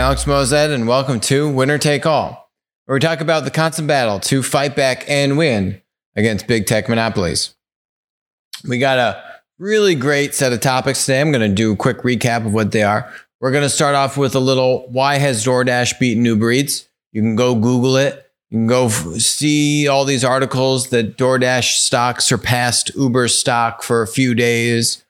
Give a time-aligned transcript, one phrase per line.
[0.00, 2.50] Alex Moazed, and welcome to Winner Take All,
[2.86, 5.82] where we talk about the constant battle to fight back and win
[6.16, 7.54] against big tech monopolies.
[8.66, 9.22] We got a
[9.58, 11.20] really great set of topics today.
[11.20, 13.12] I'm going to do a quick recap of what they are.
[13.40, 16.88] We're going to start off with a little why has DoorDash beaten Uber Eats?
[17.12, 18.26] You can go Google it.
[18.48, 24.08] You can go see all these articles that DoorDash stock surpassed Uber stock for a
[24.08, 25.04] few days.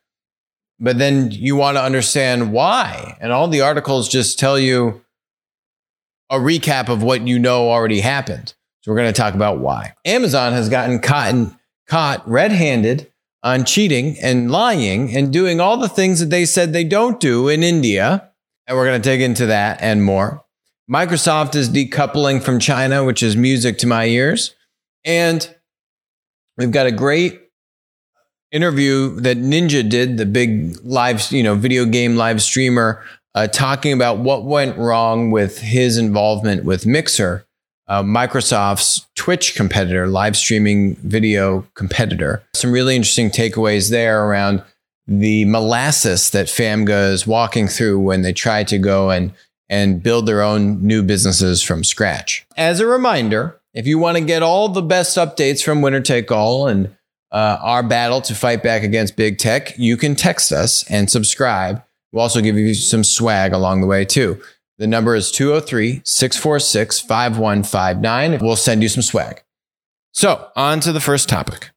[0.81, 3.17] But then you want to understand why.
[3.21, 5.03] And all the articles just tell you
[6.31, 8.55] a recap of what you know already happened.
[8.81, 9.93] So we're going to talk about why.
[10.07, 11.35] Amazon has gotten caught,
[11.87, 13.13] caught red handed
[13.43, 17.49] on cheating and lying and doing all the things that they said they don't do
[17.49, 18.31] in India.
[18.67, 20.45] And we're going to dig into that and more.
[20.91, 24.55] Microsoft is decoupling from China, which is music to my ears.
[25.05, 25.55] And
[26.57, 27.50] we've got a great
[28.53, 33.03] interview that Ninja did, the big live, you know, video game live streamer,
[33.35, 37.47] uh, talking about what went wrong with his involvement with Mixer,
[37.87, 42.43] uh, Microsoft's Twitch competitor, live streaming video competitor.
[42.55, 44.63] Some really interesting takeaways there around
[45.07, 49.33] the molasses that FAMGA is walking through when they try to go and
[49.69, 52.45] and build their own new businesses from scratch.
[52.57, 56.33] As a reminder, if you want to get all the best updates from Winner Take
[56.33, 56.97] All and
[57.33, 61.83] uh, our battle to fight back against big tech, you can text us and subscribe.
[62.13, 64.41] We'll also give you some swag along the way, too.
[64.79, 68.39] The number is 203 646 5159.
[68.41, 69.43] We'll send you some swag.
[70.13, 71.71] So, on to the first topic.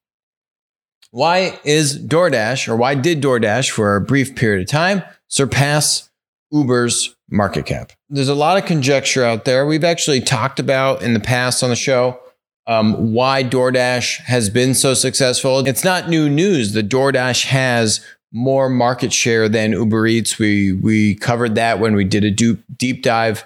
[1.12, 6.10] Why is DoorDash, or why did DoorDash for a brief period of time surpass
[6.54, 7.92] Uber's market cap.
[8.10, 9.66] There's a lot of conjecture out there.
[9.66, 12.20] We've actually talked about in the past on the show
[12.68, 15.60] um, why DoorDash has been so successful.
[15.68, 20.40] It's not new news that DoorDash has more market share than Uber Eats.
[20.40, 23.46] We we covered that when we did a deep, deep dive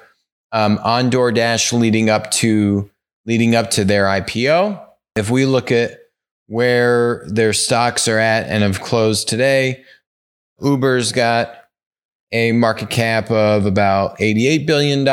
[0.52, 2.90] um, on DoorDash leading up to
[3.26, 4.82] leading up to their IPO.
[5.16, 6.00] If we look at
[6.48, 9.84] where their stocks are at and have closed today,
[10.62, 11.54] Uber's got
[12.32, 15.04] a market cap of about $88 billion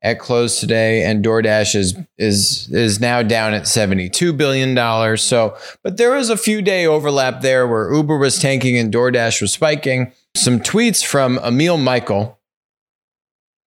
[0.00, 5.22] at close today and DoorDash is is is now down at 72 billion dollars.
[5.22, 9.40] So but there was a few day overlap there where Uber was tanking and DoorDash
[9.40, 10.12] was spiking.
[10.36, 12.38] Some tweets from Emil Michael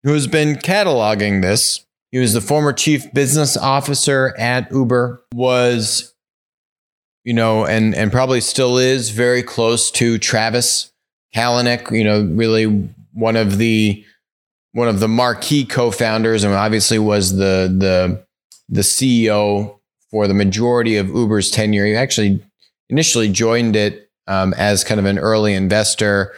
[0.03, 1.85] who has been cataloging this.
[2.11, 6.13] He was the former chief business officer at Uber was
[7.23, 10.91] you know and and probably still is very close to Travis
[11.37, 12.65] Kalanick, you know, really
[13.13, 14.03] one of the
[14.73, 18.25] one of the marquee co-founders, and obviously was the the
[18.69, 19.79] the CEO
[20.11, 21.85] for the majority of Uber's tenure.
[21.85, 22.43] He actually
[22.89, 26.33] initially joined it um, as kind of an early investor,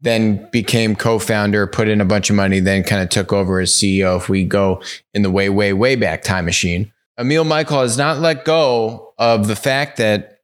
[0.00, 3.72] then became co-founder, put in a bunch of money, then kind of took over as
[3.72, 4.16] CEO.
[4.16, 8.18] If we go in the way, way, way back time machine, Emil Michael has not
[8.18, 10.40] let go of the fact that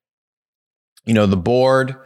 [1.04, 1.96] you know the board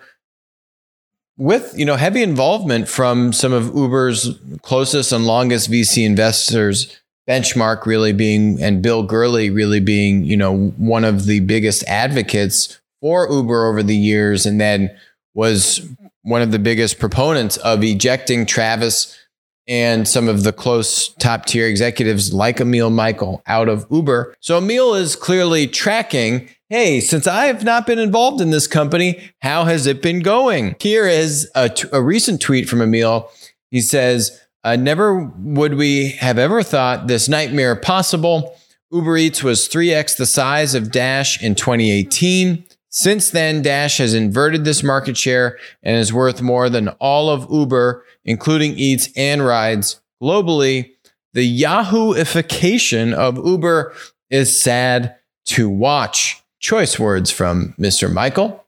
[1.36, 7.86] with you know heavy involvement from some of Uber's closest and longest VC investors, Benchmark
[7.86, 13.28] really being and Bill Gurley really being you know one of the biggest advocates for
[13.30, 14.90] Uber over the years, and then
[15.34, 15.86] was
[16.22, 19.18] one of the biggest proponents of ejecting Travis
[19.66, 24.36] and some of the close top tier executives like Emil Michael out of Uber.
[24.40, 29.30] So Emil is clearly tracking Hey, since I have not been involved in this company,
[29.42, 30.74] how has it been going?
[30.80, 33.30] Here is a, t- a recent tweet from Emil.
[33.70, 38.56] He says, uh, Never would we have ever thought this nightmare possible.
[38.90, 42.64] Uber Eats was 3x the size of Dash in 2018.
[42.96, 47.50] Since then, Dash has inverted this market share and is worth more than all of
[47.50, 50.00] Uber, including Eats and Rides.
[50.22, 50.92] Globally,
[51.32, 53.92] the Yahooification of Uber
[54.30, 55.16] is sad
[55.46, 58.10] to watch choice words from Mr.
[58.10, 58.64] Michael.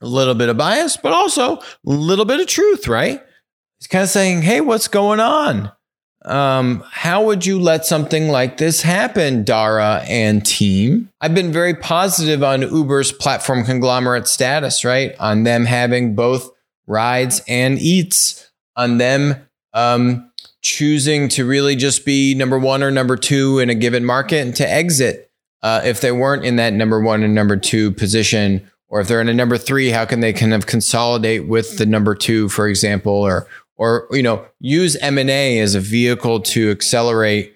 [0.00, 3.22] A little bit of bias, but also a little bit of truth, right?
[3.78, 5.70] He's kind of saying, hey, what's going on?
[6.26, 11.08] Um, how would you let something like this happen, Dara and team?
[11.20, 15.14] I've been very positive on Uber's platform conglomerate status, right?
[15.20, 16.50] On them having both
[16.86, 19.36] rides and eats, on them
[19.72, 20.30] um,
[20.62, 24.56] choosing to really just be number one or number two in a given market and
[24.56, 25.30] to exit
[25.62, 29.20] uh, if they weren't in that number one and number two position, or if they're
[29.20, 32.68] in a number three, how can they kind of consolidate with the number two, for
[32.68, 33.46] example, or
[33.76, 37.54] or you know use M and A as a vehicle to accelerate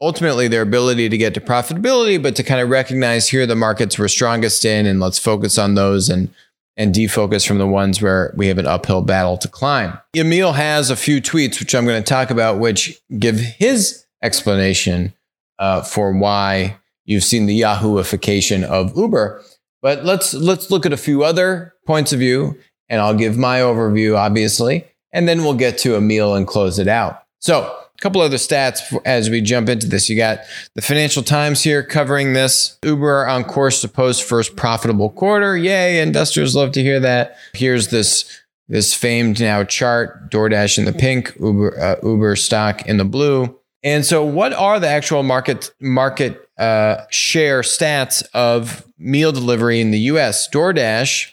[0.00, 3.98] ultimately their ability to get to profitability, but to kind of recognize here the markets
[3.98, 6.32] we're strongest in, and let's focus on those and
[6.76, 9.98] and defocus from the ones where we have an uphill battle to climb.
[10.16, 15.12] Emil has a few tweets, which I'm going to talk about, which give his explanation
[15.58, 19.42] uh, for why you've seen the Yahooification of Uber.
[19.82, 22.58] But let's let's look at a few other points of view,
[22.88, 26.88] and I'll give my overview, obviously, and then we'll get to Emil and close it
[26.88, 27.22] out.
[27.40, 30.08] So a couple other stats as we jump into this.
[30.08, 30.40] You got
[30.74, 32.78] the Financial Times here covering this.
[32.82, 35.56] Uber on course to post first profitable quarter.
[35.56, 37.36] Yay, investors love to hear that.
[37.54, 42.96] Here's this this famed now chart: DoorDash in the pink, Uber uh, Uber stock in
[42.96, 43.56] the blue.
[43.82, 49.90] And so, what are the actual market market uh, share stats of meal delivery in
[49.90, 50.48] the U.S.?
[50.50, 51.32] DoorDash,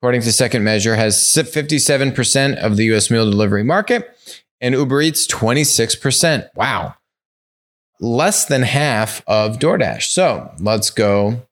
[0.00, 3.10] according to Second Measure, has 57% of the U.S.
[3.10, 4.16] meal delivery market
[4.60, 6.48] and Uber Eats 26%.
[6.54, 6.94] Wow.
[8.00, 10.04] Less than half of DoorDash.
[10.04, 11.42] So let's go.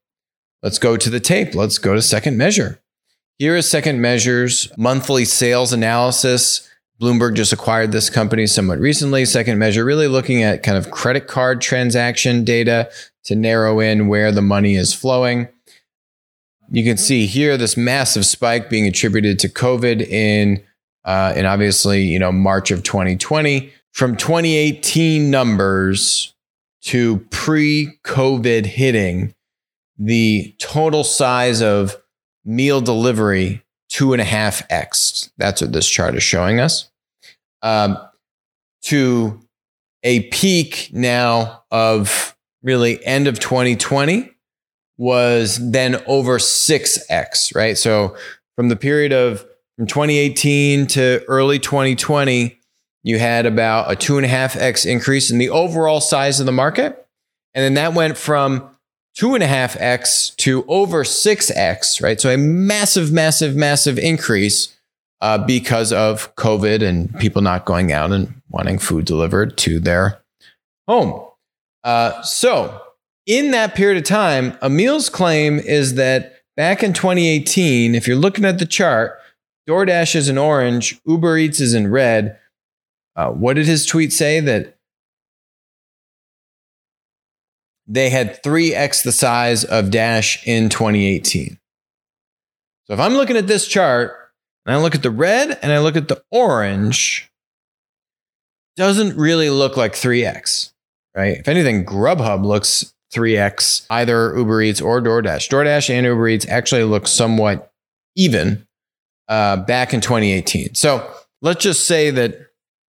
[0.62, 1.54] Let's go to the tape.
[1.54, 2.80] Let's go to second measure.
[3.38, 6.68] Here is second measure's monthly sales analysis.
[7.00, 9.24] Bloomberg just acquired this company somewhat recently.
[9.26, 12.90] Second measure really looking at kind of credit card transaction data
[13.24, 15.48] to narrow in where the money is flowing.
[16.70, 20.62] You can see here this massive spike being attributed to COVID in
[21.04, 23.72] uh, obviously, you know, March of 2020.
[23.92, 26.34] From 2018 numbers
[26.82, 29.34] to pre COVID hitting,
[29.98, 31.96] the total size of
[32.44, 35.30] meal delivery two and a half X.
[35.38, 36.90] That's what this chart is showing us.
[37.62, 37.96] Um,
[38.82, 39.40] to
[40.02, 44.35] a peak now of really end of 2020
[44.98, 47.76] was then over 6x, right?
[47.76, 48.16] So
[48.56, 49.46] from the period of
[49.76, 52.58] from 2018 to early 2020,
[53.02, 56.46] you had about a two and a half X increase in the overall size of
[56.46, 57.06] the market.
[57.54, 58.68] And then that went from
[59.14, 62.20] two and a half X to over six X, right?
[62.20, 64.76] So a massive, massive, massive increase
[65.20, 70.20] uh, because of COVID and people not going out and wanting food delivered to their
[70.88, 71.26] home.
[71.84, 72.82] Uh, so
[73.26, 78.44] in that period of time, Emil's claim is that back in 2018, if you're looking
[78.44, 79.18] at the chart,
[79.68, 82.38] DoorDash is in orange, Uber Eats is in red.
[83.16, 84.40] Uh, what did his tweet say?
[84.40, 84.76] That
[87.88, 91.58] they had 3x the size of Dash in 2018.
[92.84, 94.12] So if I'm looking at this chart
[94.64, 97.28] and I look at the red and I look at the orange,
[98.76, 100.72] doesn't really look like 3x,
[101.16, 101.38] right?
[101.38, 105.48] If anything, Grubhub looks 3x, either Uber Eats or DoorDash.
[105.48, 107.72] DoorDash and Uber Eats actually look somewhat
[108.16, 108.66] even
[109.28, 110.74] uh, back in 2018.
[110.74, 111.08] So
[111.42, 112.38] let's just say that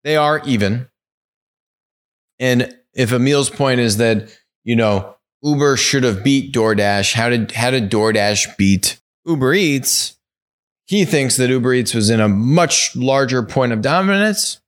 [0.05, 0.89] they are even.
[2.39, 7.53] And if Emil's point is that, you know, Uber should have beat DoorDash, how did
[7.53, 10.17] how did DoorDash beat Uber Eats?
[10.87, 14.61] He thinks that Uber Eats was in a much larger point of dominance.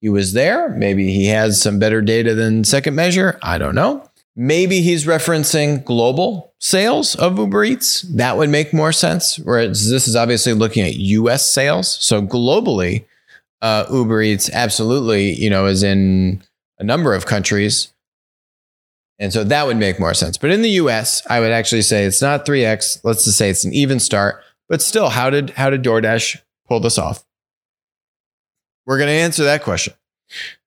[0.00, 0.70] He was there.
[0.70, 3.38] Maybe he has some better data than second measure.
[3.42, 4.09] I don't know.
[4.36, 8.02] Maybe he's referencing global sales of Uber Eats.
[8.02, 9.38] That would make more sense.
[9.38, 11.98] Whereas this is obviously looking at US sales.
[12.00, 13.04] So globally,
[13.60, 16.42] uh, Uber Eats absolutely, you know, is in
[16.78, 17.92] a number of countries.
[19.18, 20.38] And so that would make more sense.
[20.38, 23.00] But in the US, I would actually say it's not 3x.
[23.04, 24.42] Let's just say it's an even start.
[24.68, 27.24] But still, how did how did DoorDash pull this off?
[28.86, 29.94] We're going to answer that question.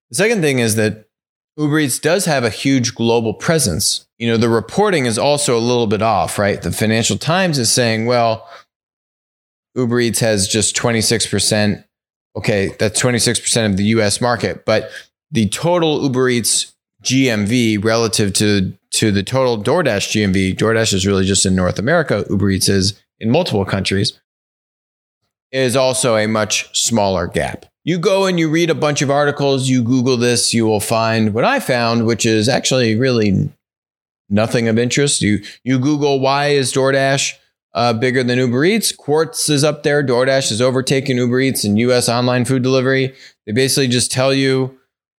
[0.09, 1.07] The second thing is that
[1.57, 4.07] Uber Eats does have a huge global presence.
[4.17, 6.61] You know, the reporting is also a little bit off, right?
[6.61, 8.47] The Financial Times is saying, well,
[9.75, 11.83] Uber Eats has just 26%.
[12.35, 14.89] Okay, that's 26% of the US market, but
[15.29, 21.25] the total Uber Eats GMV relative to to the total DoorDash GMV, DoorDash is really
[21.25, 24.19] just in North America, Uber Eats is in multiple countries,
[25.51, 29.67] is also a much smaller gap you go and you read a bunch of articles,
[29.67, 33.49] you Google this, you will find what I found, which is actually really
[34.29, 35.21] nothing of interest.
[35.21, 37.33] You you Google why is DoorDash
[37.73, 38.91] uh, bigger than Uber Eats?
[38.91, 40.03] Quartz is up there.
[40.03, 42.07] DoorDash has overtaken Uber Eats in U.S.
[42.07, 43.13] online food delivery.
[43.45, 44.77] They basically just tell you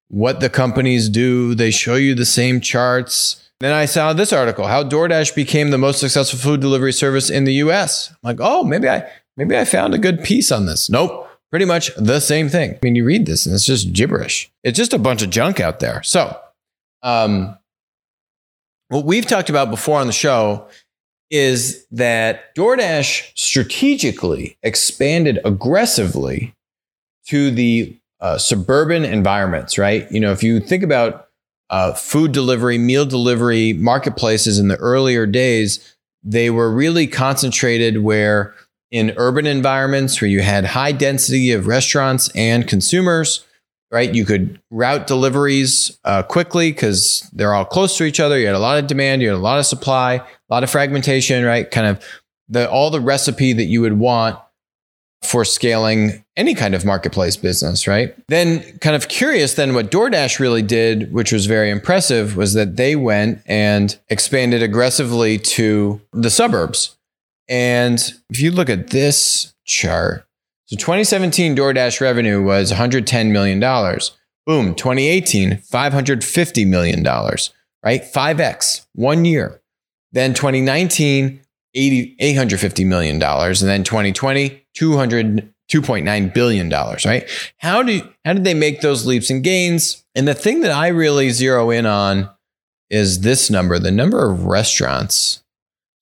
[0.08, 1.54] what the companies do.
[1.54, 3.40] They show you the same charts.
[3.60, 7.44] Then I saw this article: how DoorDash became the most successful food delivery service in
[7.44, 8.08] the U.S.
[8.10, 9.06] I'm like, oh, maybe I
[9.36, 10.88] maybe I found a good piece on this.
[10.88, 12.72] Nope pretty much the same thing.
[12.72, 14.50] I mean, you read this and it's just gibberish.
[14.64, 16.02] It's just a bunch of junk out there.
[16.02, 16.36] So,
[17.04, 17.56] um,
[18.88, 20.66] what we've talked about before on the show
[21.30, 26.56] is that DoorDash strategically expanded aggressively
[27.28, 30.10] to the uh, suburban environments, right?
[30.10, 31.28] You know, if you think about
[31.70, 35.94] uh, food delivery, meal delivery marketplaces in the earlier days,
[36.24, 38.56] they were really concentrated where
[38.94, 43.44] in urban environments where you had high density of restaurants and consumers,
[43.90, 44.14] right?
[44.14, 48.38] You could route deliveries uh, quickly because they're all close to each other.
[48.38, 50.70] You had a lot of demand, you had a lot of supply, a lot of
[50.70, 51.68] fragmentation, right?
[51.68, 52.04] Kind of
[52.48, 54.38] the all the recipe that you would want
[55.24, 58.14] for scaling any kind of marketplace business, right?
[58.28, 62.76] Then, kind of curious, then what DoorDash really did, which was very impressive, was that
[62.76, 66.94] they went and expanded aggressively to the suburbs.
[67.48, 70.26] And if you look at this chart,
[70.66, 73.60] so 2017 DoorDash revenue was $110 million.
[74.46, 78.02] Boom, 2018, $550 million, right?
[78.02, 79.60] 5x, one year.
[80.12, 81.40] Then 2019,
[81.74, 83.22] 80, $850 million.
[83.22, 87.28] And then 2020, 200, $2.9 billion, right?
[87.58, 90.04] How do how did they make those leaps and gains?
[90.14, 92.30] And the thing that I really zero in on
[92.90, 95.42] is this number, the number of restaurants.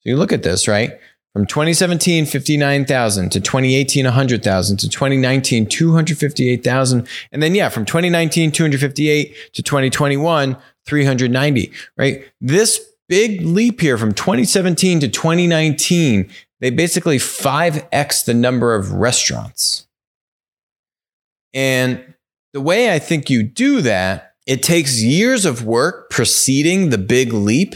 [0.00, 0.98] So you look at this, right?
[1.34, 7.08] From 2017, 59,000 to 2018, 100,000 to 2019, 258,000.
[7.32, 12.24] And then, yeah, from 2019, 258 to 2021, 390, right?
[12.40, 16.30] This big leap here from 2017 to 2019
[16.62, 19.88] they basically 5x the number of restaurants.
[21.52, 22.14] And
[22.52, 27.32] the way I think you do that, it takes years of work preceding the big
[27.32, 27.74] leap,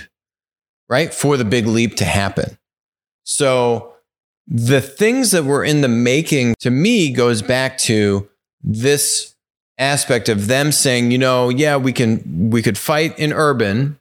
[0.88, 1.12] right?
[1.12, 2.58] For the big leap to happen.
[3.26, 3.92] So
[4.46, 8.28] the things that were in the making to me goes back to
[8.62, 9.34] this
[9.78, 13.98] aspect of them saying, you know, yeah, we can we could fight in urban,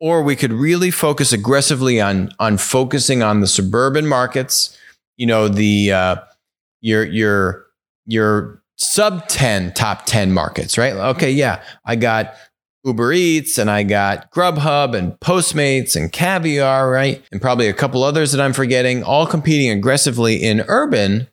[0.00, 4.76] or we could really focus aggressively on on focusing on the suburban markets
[5.16, 6.16] you know the uh,
[6.80, 7.66] your your
[8.06, 10.94] your sub 10 top 10 markets right?
[10.94, 12.34] Okay yeah i got
[12.84, 18.02] uber eats and i got grubhub and postmates and caviar right and probably a couple
[18.02, 21.28] others that i'm forgetting all competing aggressively in urban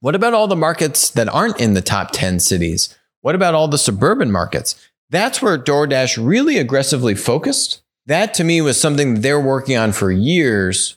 [0.00, 3.68] what about all the markets that aren't in the top 10 cities what about all
[3.68, 7.82] the suburban markets that's where DoorDash really aggressively focused.
[8.06, 10.96] That to me was something they're working on for years,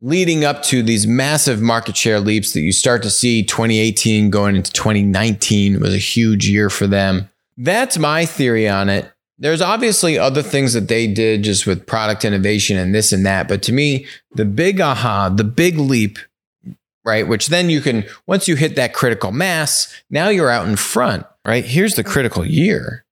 [0.00, 4.56] leading up to these massive market share leaps that you start to see 2018 going
[4.56, 7.30] into 2019 was a huge year for them.
[7.56, 9.10] That's my theory on it.
[9.38, 13.48] There's obviously other things that they did just with product innovation and this and that.
[13.48, 16.18] But to me, the big aha, the big leap,
[17.04, 17.28] right?
[17.28, 21.26] Which then you can, once you hit that critical mass, now you're out in front,
[21.46, 21.64] right?
[21.64, 23.04] Here's the critical year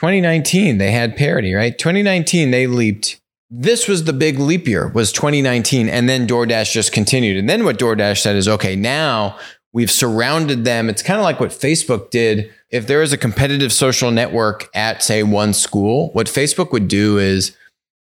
[0.00, 1.78] 2019, they had parity, right?
[1.78, 3.20] 2019, they leaped.
[3.48, 5.88] This was the big leap year, was 2019.
[5.88, 7.36] And then DoorDash just continued.
[7.36, 9.38] And then what DoorDash said is, okay, now
[9.74, 10.88] we've surrounded them.
[10.88, 12.50] It's kind of like what Facebook did.
[12.70, 17.18] If there is a competitive social network at, say, one school, what Facebook would do
[17.18, 17.54] is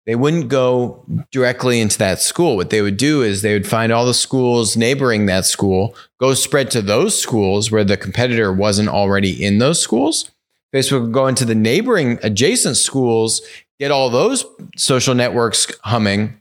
[0.06, 2.54] they wouldn't go directly into that school.
[2.54, 6.34] What they would do is they would find all the schools neighboring that school, go
[6.34, 10.30] spread to those schools where the competitor wasn't already in those schools
[10.72, 13.42] Facebook would go into the neighboring adjacent schools,
[13.78, 14.44] get all those
[14.76, 16.40] social networks humming,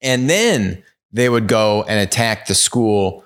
[0.00, 0.82] and then
[1.12, 3.23] they would go and attack the school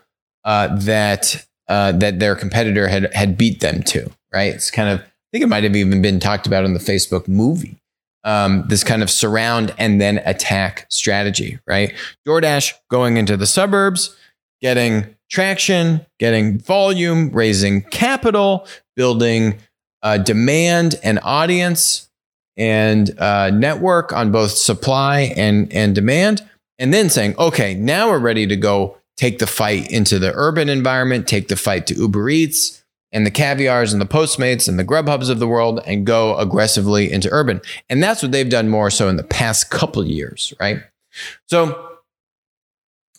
[0.48, 4.10] uh, that uh, that their competitor had had beat them to.
[4.32, 4.54] Right?
[4.54, 7.28] It's kind of I think it might have even been talked about in the Facebook
[7.28, 7.76] movie.
[8.24, 11.58] Um, this kind of surround and then attack strategy.
[11.66, 11.94] Right?
[12.26, 14.16] DoorDash going into the suburbs,
[14.62, 19.58] getting traction, getting volume, raising capital, building
[20.02, 22.08] uh, demand and audience
[22.56, 28.18] and uh, network on both supply and, and demand, and then saying, okay, now we're
[28.18, 32.30] ready to go take the fight into the urban environment, take the fight to Uber
[32.30, 32.82] Eats
[33.12, 37.10] and the caviars and the Postmates and the Grubhubs of the world and go aggressively
[37.10, 37.60] into urban.
[37.90, 40.78] And that's what they've done more so in the past couple years, right?
[41.46, 41.98] So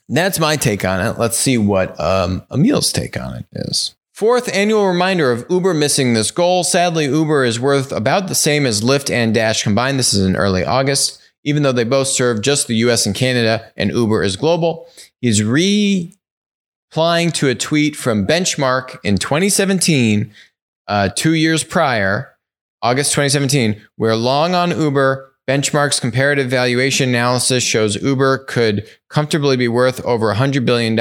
[0.07, 1.19] that's my take on it.
[1.19, 3.95] Let's see what um, Emil's take on it is.
[4.13, 6.63] Fourth annual reminder of Uber missing this goal.
[6.63, 9.97] Sadly, Uber is worth about the same as Lyft and Dash combined.
[9.97, 13.71] This is in early August, even though they both serve just the US and Canada
[13.77, 14.87] and Uber is global.
[15.21, 20.33] He's replying to a tweet from Benchmark in 2017,
[20.87, 22.35] uh, two years prior,
[22.81, 23.81] August 2017.
[23.97, 25.25] We're long on Uber.
[25.47, 30.97] Benchmark's comparative valuation analysis shows Uber could comfortably be worth over $100 billion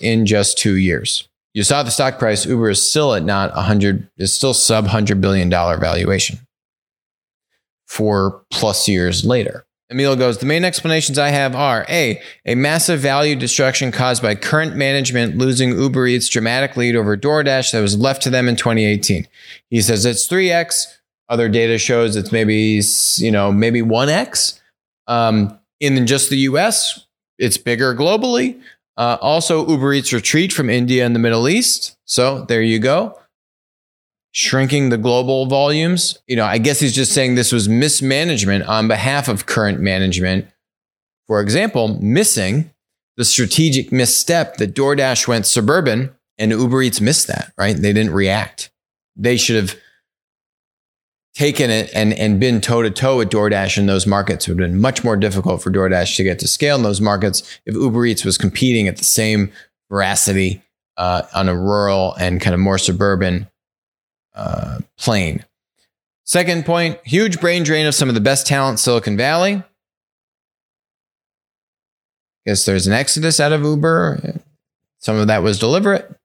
[0.00, 4.08] in just two years you saw the stock price, Uber is still at not 100,
[4.16, 6.38] is still sub $100 billion valuation
[7.86, 9.66] four plus years later.
[9.92, 14.34] Emil goes, the main explanations I have are A, a massive value destruction caused by
[14.34, 18.56] current management losing Uber Eats dramatic lead over DoorDash that was left to them in
[18.56, 19.26] 2018.
[19.70, 20.98] He says it's 3x.
[21.28, 22.82] Other data shows it's maybe,
[23.16, 24.60] you know, maybe 1x.
[25.06, 27.06] Um, in just the US,
[27.38, 28.60] it's bigger globally.
[28.96, 31.96] Uh, also, Uber Eats retreat from India and the Middle East.
[32.04, 33.18] So there you go.
[34.32, 36.18] Shrinking the global volumes.
[36.26, 40.46] You know, I guess he's just saying this was mismanagement on behalf of current management.
[41.28, 42.70] For example, missing
[43.16, 47.76] the strategic misstep that DoorDash went suburban and Uber Eats missed that, right?
[47.76, 48.70] They didn't react.
[49.16, 49.78] They should have
[51.34, 54.46] taken it and, and been toe to toe with DoorDash in those markets.
[54.46, 57.00] It would have been much more difficult for DoorDash to get to scale in those
[57.00, 59.52] markets if Uber Eats was competing at the same
[59.90, 60.62] veracity
[60.96, 63.48] uh, on a rural and kind of more suburban
[64.34, 65.44] uh, plane.
[66.24, 69.62] Second point huge brain drain of some of the best talent Silicon Valley.
[72.46, 74.40] Guess there's an exodus out of Uber.
[74.98, 76.16] Some of that was deliberate.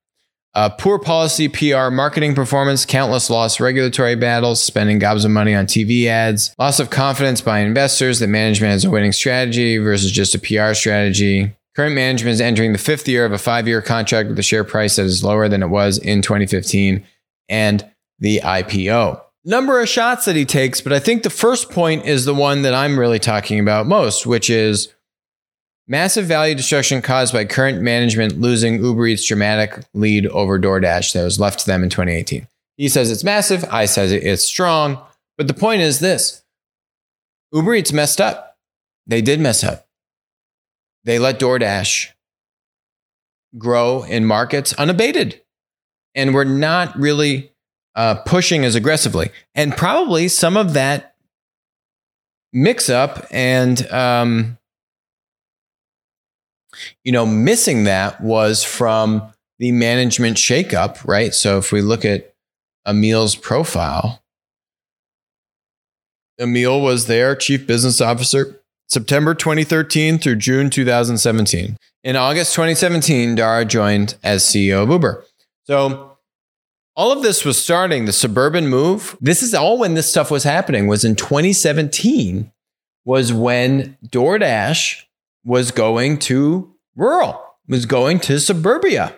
[0.54, 5.66] Uh, poor policy, PR, marketing performance, countless lost regulatory battles, spending gobs of money on
[5.66, 10.34] TV ads, loss of confidence by investors that management has a winning strategy versus just
[10.34, 11.52] a PR strategy.
[11.76, 14.64] Current management is entering the fifth year of a five year contract with a share
[14.64, 17.04] price that is lower than it was in 2015
[17.48, 17.88] and
[18.18, 19.20] the IPO.
[19.44, 22.62] Number of shots that he takes, but I think the first point is the one
[22.62, 24.92] that I'm really talking about most, which is
[25.90, 31.24] Massive value destruction caused by current management losing Uber Eats' dramatic lead over DoorDash that
[31.24, 32.46] was left to them in 2018.
[32.76, 33.64] He says it's massive.
[33.70, 35.00] I says it's strong.
[35.38, 36.44] But the point is this
[37.52, 38.58] Uber Eats messed up.
[39.06, 39.88] They did mess up.
[41.04, 42.10] They let DoorDash
[43.56, 45.40] grow in markets unabated.
[46.14, 47.52] And we're not really
[47.98, 49.30] uh, pushing as aggressively.
[49.56, 51.16] And probably some of that
[52.52, 54.56] mix up and um,
[57.02, 61.34] you know, missing that was from the management shakeup, right?
[61.34, 62.34] So if we look at
[62.86, 64.22] Emil's profile,
[66.38, 71.76] Emil was their chief business officer September 2013 through June 2017.
[72.04, 75.24] In August 2017, Dara joined as CEO of Uber.
[75.64, 76.07] So
[76.98, 79.16] all of this was starting the suburban move.
[79.20, 82.50] This is all when this stuff was happening was in 2017
[83.04, 85.04] was when DoorDash
[85.44, 89.14] was going to rural, was going to suburbia.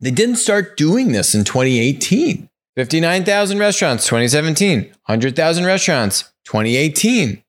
[0.00, 2.50] They didn't start doing this in 2018.
[2.74, 4.80] 59,000 restaurants, 2017.
[4.80, 7.42] 100,000 restaurants, 2018.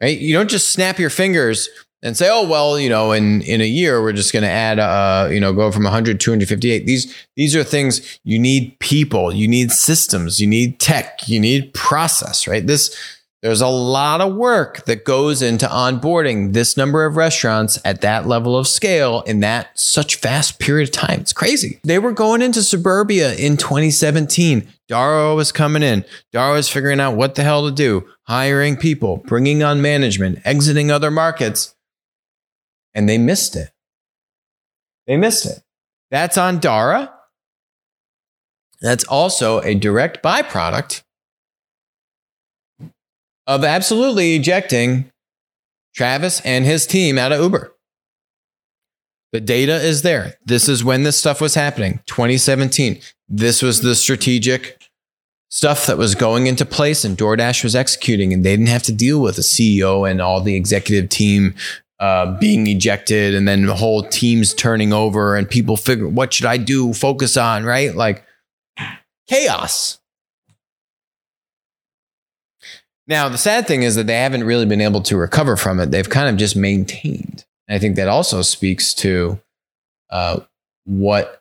[0.00, 0.18] Right?
[0.18, 1.68] You don't just snap your fingers
[2.02, 4.78] and say, oh, well, you know, in, in a year, we're just going to add,
[4.78, 6.84] uh, you know, go from 100 to 258.
[6.84, 11.72] These, these are things you need people, you need systems, you need tech, you need
[11.74, 12.66] process, right?
[12.66, 12.96] This,
[13.42, 18.26] there's a lot of work that goes into onboarding this number of restaurants at that
[18.26, 21.20] level of scale in that such fast period of time.
[21.20, 21.80] It's crazy.
[21.82, 24.68] They were going into suburbia in 2017.
[24.86, 26.04] Dara was coming in.
[26.30, 30.92] Dara was figuring out what the hell to do, hiring people, bringing on management, exiting
[30.92, 31.74] other markets.
[32.94, 33.70] And they missed it.
[35.06, 35.62] They missed it.
[36.10, 37.12] That's on Dara.
[38.80, 41.02] That's also a direct byproduct
[43.46, 45.10] of absolutely ejecting
[45.94, 47.72] Travis and his team out of Uber.
[49.32, 50.34] The data is there.
[50.44, 53.00] This is when this stuff was happening 2017.
[53.28, 54.78] This was the strategic
[55.48, 58.92] stuff that was going into place and DoorDash was executing, and they didn't have to
[58.92, 61.54] deal with the CEO and all the executive team
[62.02, 66.46] uh, being ejected and then the whole teams turning over and people figure, what should
[66.46, 66.92] I do?
[66.92, 67.94] Focus on, right?
[67.94, 68.24] Like
[69.28, 70.00] chaos.
[73.06, 75.92] Now, the sad thing is that they haven't really been able to recover from it.
[75.92, 77.44] They've kind of just maintained.
[77.70, 79.40] I think that also speaks to
[80.10, 80.40] uh,
[80.84, 81.40] what,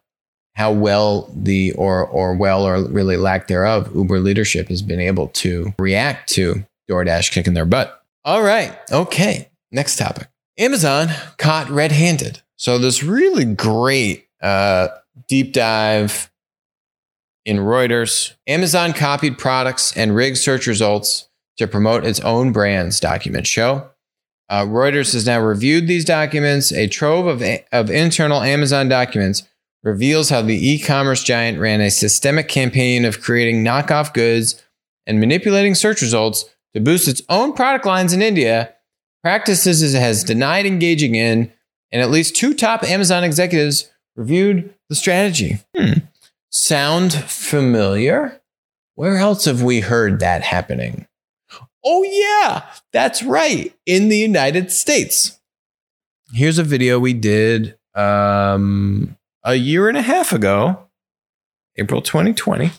[0.54, 5.30] how well the or or well or really lack thereof Uber leadership has been able
[5.30, 8.04] to react to DoorDash kicking their butt.
[8.26, 9.50] All right, okay.
[9.72, 10.28] Next topic:
[10.62, 12.44] Amazon caught red-handed.
[12.56, 14.90] So this really great uh,
[15.28, 16.32] deep dive
[17.46, 18.36] in Reuters.
[18.46, 23.90] Amazon copied products and rigged search results to promote its own brands, documents show.
[24.50, 26.72] Uh, Reuters has now reviewed these documents.
[26.72, 29.42] A trove of, of internal Amazon documents
[29.82, 34.62] reveals how the e commerce giant ran a systemic campaign of creating knockoff goods
[35.08, 36.46] and manipulating search results
[36.76, 38.76] to boost its own product lines in India,
[39.24, 41.52] practices it has denied engaging in,
[41.92, 45.60] and at least two top Amazon executives reviewed the strategy.
[45.76, 46.00] Hmm.
[46.50, 48.42] Sound familiar?
[48.96, 51.08] Where else have we heard that happening?
[51.84, 53.74] Oh, yeah, that's right.
[53.86, 55.40] In the United States.
[56.34, 60.88] Here's a video we did um, a year and a half ago,
[61.78, 62.72] April 2020.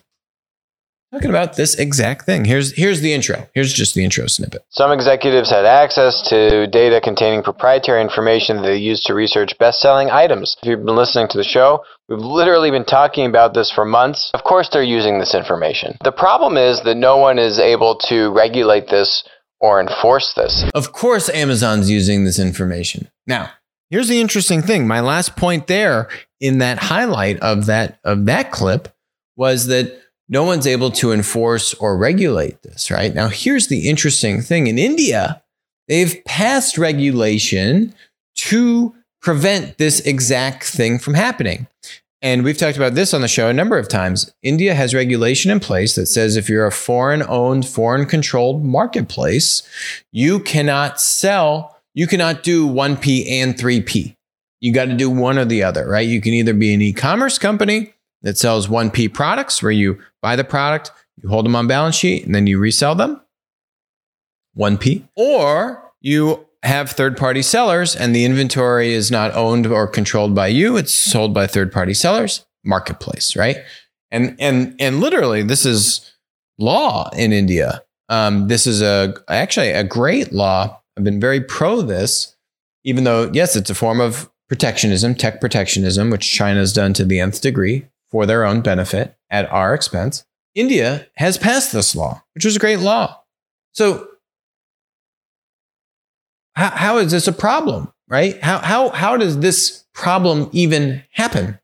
[1.13, 2.45] Talking about this exact thing.
[2.45, 3.49] Here's here's the intro.
[3.55, 4.65] Here's just the intro snippet.
[4.71, 10.11] Some executives had access to data containing proprietary information that they used to research best-selling
[10.11, 10.57] items.
[10.63, 14.31] If you've been listening to the show, we've literally been talking about this for months.
[14.35, 15.97] Of course they're using this information.
[16.03, 19.25] The problem is that no one is able to regulate this
[19.61, 20.65] or enforce this.
[20.75, 23.11] Of course Amazon's using this information.
[23.27, 23.51] Now,
[23.91, 24.89] here's the interesting thing.
[24.89, 26.09] My last point there
[26.41, 28.89] in that highlight of that of that clip
[29.37, 29.99] was that
[30.33, 33.15] no one's able to enforce or regulate this, right?
[33.15, 35.43] Now, here's the interesting thing in India,
[35.89, 37.95] they've passed regulation
[38.37, 41.67] to prevent this exact thing from happening.
[42.23, 44.33] And we've talked about this on the show a number of times.
[44.43, 49.63] India has regulation in place that says if you're a foreign owned, foreign controlled marketplace,
[50.13, 54.17] you cannot sell, you cannot do 1P and 3P.
[54.61, 56.09] You got to do one or the other, right?
[56.09, 57.93] You can either be an e commerce company
[58.23, 62.25] that sells 1P products where you buy the product, you hold them on balance sheet,
[62.25, 63.21] and then you resell them.
[64.57, 65.09] 1P.
[65.17, 70.47] Or you have third party sellers and the inventory is not owned or controlled by
[70.47, 73.57] you, it's sold by third party sellers, marketplace, right?
[74.11, 76.13] And and and literally this is
[76.59, 77.83] law in India.
[78.09, 80.81] Um, this is a actually a great law.
[80.97, 82.37] I've been very pro this,
[82.85, 87.05] even though yes, it's a form of protectionism, tech protectionism, which China has done to
[87.05, 90.25] the nth degree for their own benefit at our expense.
[90.55, 93.19] India has passed this law, which was a great law.
[93.73, 94.07] So,
[96.55, 98.41] how, how is this a problem, right?
[98.43, 101.59] How, how, how does this problem even happen?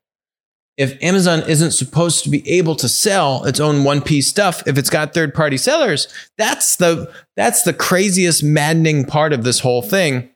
[0.78, 4.78] If Amazon isn't supposed to be able to sell its own one piece stuff, if
[4.78, 6.08] it's got third party sellers,
[6.38, 10.30] that's the, that's the craziest, maddening part of this whole thing.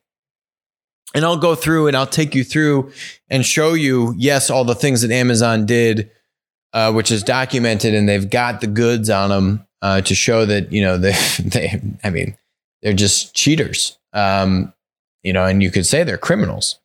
[1.15, 2.93] And I'll go through and I'll take you through
[3.29, 6.11] and show you, yes, all the things that Amazon did,
[6.73, 10.73] uh, which is documented, and they've got the goods on them uh, to show that
[10.73, 12.37] you know they, they, I mean,
[12.81, 14.73] they're just cheaters, um,
[15.23, 16.79] you know, and you could say they're criminals.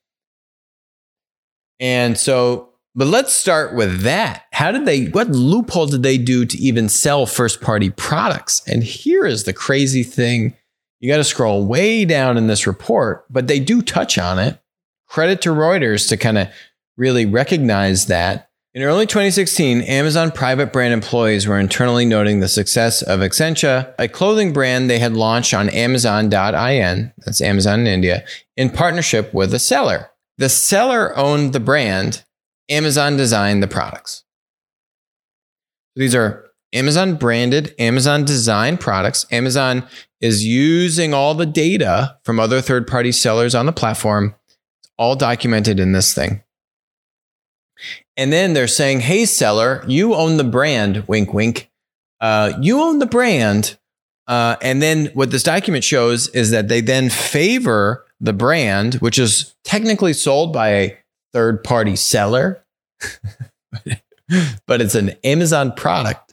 [1.80, 4.46] And so, but let's start with that.
[4.52, 5.06] How did they?
[5.06, 8.63] What loophole did they do to even sell first-party products?
[8.68, 10.56] And here is the crazy thing
[10.99, 14.60] you got to scroll way down in this report, but they do touch on it.
[15.07, 16.49] Credit to Reuters to kind of
[16.97, 18.49] really recognize that.
[18.73, 24.07] In early 2016, Amazon private brand employees were internally noting the success of Accenture, a
[24.07, 28.23] clothing brand they had launched on Amazon.in, that's Amazon in India,
[28.55, 30.12] in partnership with a seller.
[30.38, 32.23] The seller owned the brand,
[32.69, 34.23] Amazon designed the products.
[35.95, 36.46] These are
[36.78, 39.26] Amazon branded, Amazon designed products.
[39.32, 39.84] Amazon
[40.22, 44.36] is using all the data from other third party sellers on the platform,
[44.98, 46.44] all documented in this thing.
[48.16, 51.70] And then they're saying, hey, seller, you own the brand, wink, wink.
[52.22, 53.78] Uh, you own the brand.
[54.28, 59.18] Uh, and then what this document shows is that they then favor the brand, which
[59.18, 60.98] is technically sold by a
[61.34, 62.63] third party seller,
[64.68, 66.27] but it's an Amazon product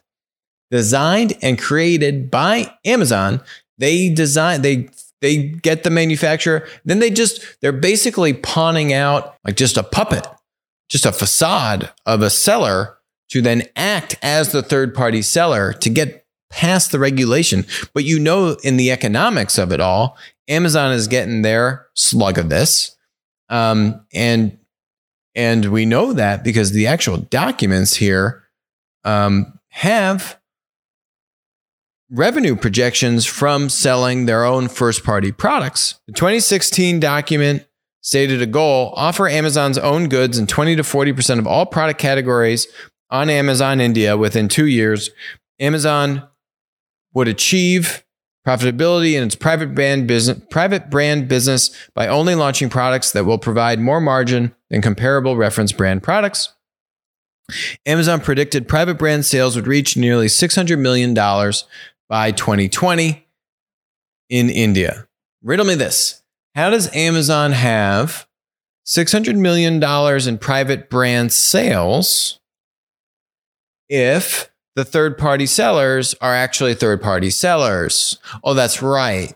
[0.75, 3.41] designed and created by Amazon.
[3.79, 4.89] They design they
[5.21, 10.27] they get the manufacturer, then they just they're basically pawning out like just a puppet,
[10.89, 15.89] just a facade of a seller to then act as the third party seller to
[15.89, 17.65] get past the regulation.
[17.95, 22.49] But you know, in the economics of it all, Amazon is getting their slug of
[22.49, 22.97] this,
[23.49, 24.59] um, and
[25.37, 28.43] and we know that because the actual documents here
[29.05, 30.41] um, have
[32.11, 36.01] revenue projections from selling their own first party products.
[36.07, 37.67] The 2016 document
[38.01, 42.67] stated a goal offer Amazon's own goods in 20 to 40% of all product categories
[43.11, 45.11] on Amazon India within two years.
[45.59, 46.29] Amazon
[47.15, 48.05] would achieve
[48.47, 53.39] profitability in its private brand business private brand business by only launching products that will
[53.39, 56.53] provide more margin than comparable reference brand products.
[57.87, 61.15] Amazon predicted private brand sales would reach nearly $600 million
[62.09, 63.27] by 2020
[64.29, 65.07] in India.
[65.43, 66.23] Riddle me this
[66.55, 68.27] How does Amazon have
[68.87, 69.83] $600 million
[70.29, 72.41] in private brand sales
[73.89, 78.19] if the third party sellers are actually third party sellers?
[78.43, 79.35] Oh, that's right.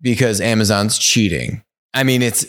[0.00, 1.64] Because Amazon's cheating.
[1.92, 2.46] I mean, it's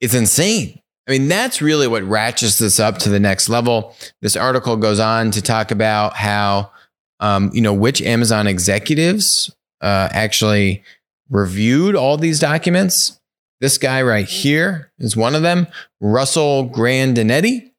[0.00, 0.80] it's insane.
[1.08, 3.94] I mean, that's really what ratchets this up to the next level.
[4.22, 6.72] This article goes on to talk about how
[7.20, 10.82] um, you know, which Amazon executives uh, actually
[11.30, 13.20] reviewed all these documents.
[13.60, 15.66] This guy right here is one of them.
[16.00, 17.70] Russell Grandinetti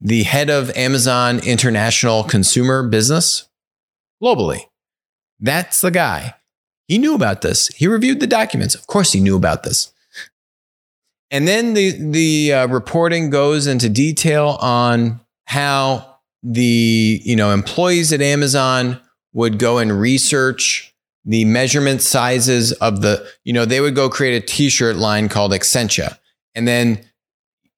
[0.00, 3.48] the head of Amazon International Consumer Business
[4.22, 4.62] globally.
[5.38, 6.34] That's the guy.
[6.88, 7.68] He knew about this.
[7.68, 8.74] He reviewed the documents.
[8.74, 9.92] Of course, he knew about this.
[11.30, 16.09] And then the the uh, reporting goes into detail on how
[16.42, 19.00] the you know employees at Amazon
[19.32, 24.42] would go and research the measurement sizes of the you know they would go create
[24.42, 26.16] a t-shirt line called Accenture.
[26.54, 27.04] And then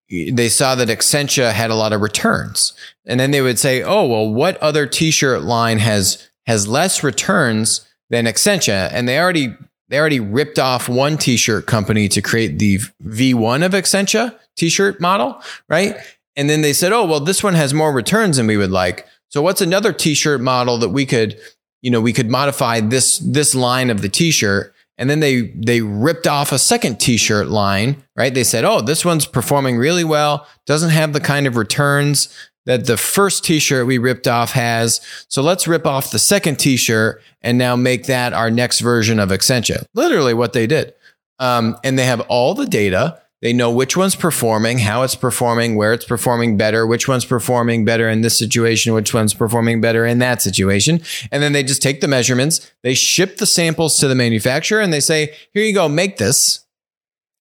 [0.08, 2.74] they saw that Accenture had a lot of returns.
[3.06, 7.86] And then they would say oh well what other t-shirt line has has less returns
[8.10, 8.88] than Accenture?
[8.92, 9.56] And they already
[9.88, 15.42] they already ripped off one t-shirt company to create the V1 of Accenture t-shirt model
[15.68, 15.96] right
[16.36, 19.06] and then they said, oh, well, this one has more returns than we would like.
[19.28, 21.38] So what's another t-shirt model that we could,
[21.80, 24.74] you know, we could modify this, this line of the t-shirt.
[24.98, 28.32] And then they, they ripped off a second t-shirt line, right?
[28.32, 30.46] They said, oh, this one's performing really well.
[30.66, 32.28] Doesn't have the kind of returns
[32.66, 35.00] that the first t-shirt we ripped off has.
[35.28, 39.30] So let's rip off the second t-shirt and now make that our next version of
[39.30, 39.84] Accenture.
[39.94, 40.94] Literally what they did.
[41.38, 45.74] Um, and they have all the data they know which one's performing, how it's performing,
[45.74, 50.06] where it's performing better, which one's performing better in this situation, which one's performing better
[50.06, 51.02] in that situation.
[51.32, 54.92] And then they just take the measurements, they ship the samples to the manufacturer, and
[54.92, 56.64] they say, here you go, make this.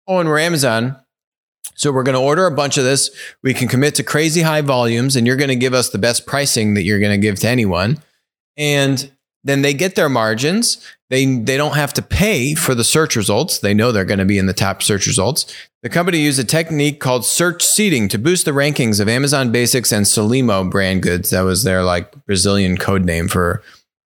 [0.07, 0.97] Oh, and we're Amazon.
[1.75, 3.11] So we're going to order a bunch of this.
[3.43, 6.25] We can commit to crazy high volumes, and you're going to give us the best
[6.25, 7.99] pricing that you're going to give to anyone.
[8.57, 9.11] And
[9.43, 10.85] then they get their margins.
[11.09, 13.59] They, they don't have to pay for the search results.
[13.59, 15.53] They know they're going to be in the top search results.
[15.83, 19.91] The company used a technique called search seeding to boost the rankings of Amazon Basics
[19.91, 21.31] and Solimo brand goods.
[21.31, 23.63] That was their like Brazilian code name for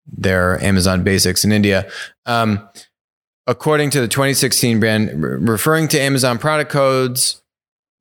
[0.08, 1.90] their Amazon Basics in India.
[2.26, 2.68] Um,
[3.46, 5.12] according to the 2016 brand,
[5.50, 7.42] referring to Amazon product codes,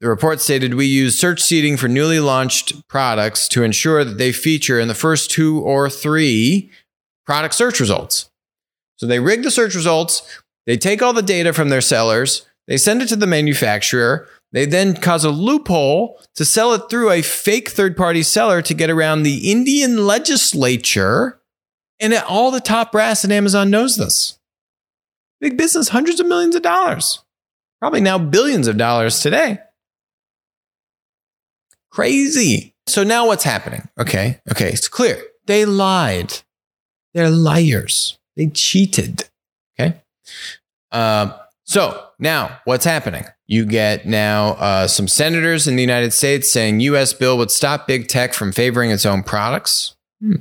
[0.01, 4.33] the report stated we use search seeding for newly launched products to ensure that they
[4.33, 6.71] feature in the first two or three
[7.27, 8.31] product search results.
[8.97, 10.23] So they rig the search results,
[10.67, 14.29] they take all the data from their sellers, they send it to the manufacturer.
[14.53, 18.73] They then cause a loophole to sell it through a fake third party seller to
[18.73, 21.41] get around the Indian legislature.
[21.99, 24.39] And all the top brass at Amazon knows this.
[25.41, 27.23] Big business, hundreds of millions of dollars,
[27.81, 29.59] probably now billions of dollars today.
[31.91, 32.75] Crazy.
[32.87, 33.89] So now what's happening?
[33.99, 34.41] Okay.
[34.51, 34.69] Okay.
[34.69, 35.21] It's clear.
[35.47, 36.44] They lied.
[37.15, 38.19] They're liars.
[38.37, 39.29] They cheated.
[39.79, 40.01] Okay.
[40.93, 43.25] Uh, so now what's happening?
[43.47, 47.13] You get now uh, some senators in the United States saying U.S.
[47.13, 49.97] bill would stop big tech from favoring its own products.
[50.21, 50.37] Hmm.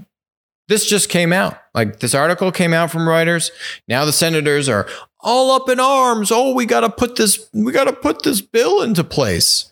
[0.67, 1.57] This just came out.
[1.73, 3.51] Like this article came out from Reuters.
[3.87, 4.87] Now the senators are
[5.19, 6.31] all up in arms.
[6.31, 7.49] Oh, we got to put this.
[7.53, 9.71] We got to put this bill into place.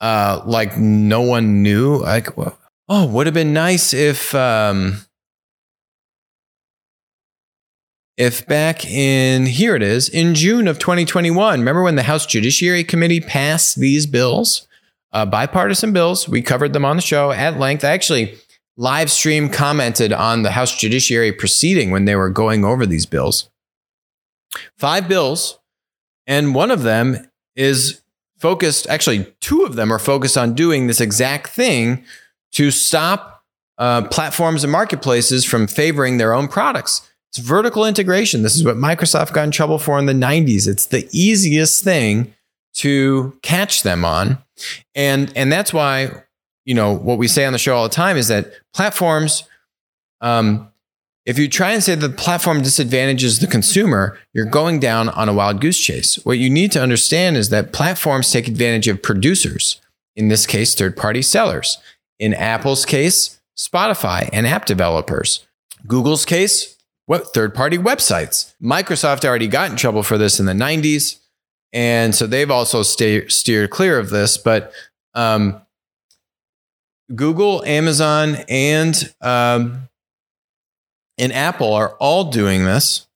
[0.00, 1.96] Uh, like no one knew.
[1.96, 2.28] Like,
[2.88, 4.98] oh, would have been nice if um,
[8.16, 12.82] if back in here it is in June of 2021, remember when the House Judiciary
[12.82, 14.66] Committee passed these bills,
[15.12, 16.28] uh, bipartisan bills?
[16.28, 17.84] We covered them on the show at length.
[17.84, 18.36] I actually
[18.76, 23.50] live stream commented on the House Judiciary proceeding when they were going over these bills.
[24.78, 25.58] Five bills,
[26.26, 28.00] and one of them is
[28.38, 32.04] focused, actually, two of them are focused on doing this exact thing
[32.52, 33.44] to stop
[33.78, 37.10] uh, platforms and marketplaces from favoring their own products.
[37.36, 38.42] It's vertical integration.
[38.42, 40.66] This is what Microsoft got in trouble for in the 90s.
[40.66, 42.32] It's the easiest thing
[42.76, 44.38] to catch them on.
[44.94, 46.22] And and that's why,
[46.64, 49.44] you know, what we say on the show all the time is that platforms
[50.22, 50.72] um,
[51.26, 55.34] if you try and say the platform disadvantages the consumer, you're going down on a
[55.34, 56.14] wild goose chase.
[56.24, 59.78] What you need to understand is that platforms take advantage of producers,
[60.14, 61.76] in this case, third party sellers.
[62.18, 65.46] In Apple's case, Spotify and app developers.
[65.86, 66.75] Google's case,
[67.06, 68.54] what third party websites.
[68.62, 71.20] Microsoft already got in trouble for this in the 90s.
[71.72, 74.36] And so they've also stay, steered clear of this.
[74.38, 74.72] But
[75.14, 75.60] um,
[77.14, 79.88] Google, Amazon, and, um,
[81.16, 83.06] and Apple are all doing this,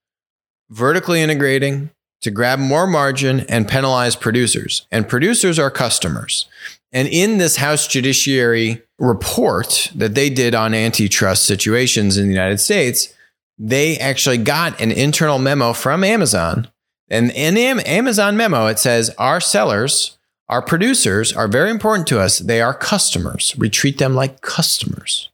[0.70, 1.90] vertically integrating
[2.22, 4.86] to grab more margin and penalize producers.
[4.90, 6.46] And producers are customers.
[6.92, 12.60] And in this House Judiciary report that they did on antitrust situations in the United
[12.60, 13.14] States,
[13.62, 16.68] they actually got an internal memo from Amazon.
[17.10, 20.18] And in the Amazon memo, it says, Our sellers,
[20.48, 22.38] our producers are very important to us.
[22.38, 23.54] They are customers.
[23.58, 25.30] We treat them like customers.